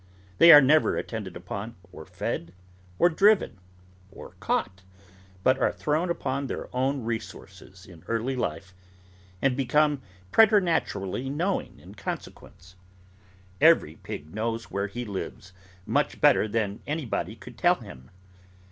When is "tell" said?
17.55-17.75